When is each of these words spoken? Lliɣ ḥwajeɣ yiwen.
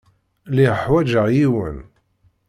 Lliɣ 0.49 0.75
ḥwajeɣ 0.83 1.25
yiwen. 1.35 1.77